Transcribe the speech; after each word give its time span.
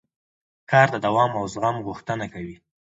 کار 0.69 0.87
د 0.91 0.95
دوام 1.05 1.31
او 1.39 1.45
زغم 1.53 1.75
غوښتنه 1.87 2.25
کوي 2.33 2.55